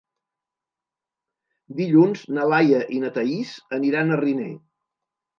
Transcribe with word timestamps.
Dilluns 1.81 2.23
na 2.37 2.45
Laia 2.53 2.79
i 2.95 3.01
na 3.03 3.11
Thaís 3.17 3.51
aniran 3.79 4.15
a 4.15 4.19
Riner. 4.23 4.49